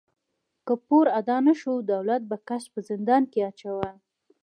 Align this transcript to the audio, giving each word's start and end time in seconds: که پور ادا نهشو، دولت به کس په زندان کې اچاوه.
که 0.65 0.73
پور 0.85 1.05
ادا 1.19 1.37
نهشو، 1.45 1.73
دولت 1.91 2.21
به 2.29 2.37
کس 2.47 2.63
په 2.73 2.79
زندان 2.89 3.23
کې 3.31 3.39
اچاوه. 3.49 3.91